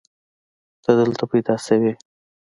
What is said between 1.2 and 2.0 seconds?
پيدا شوې يې.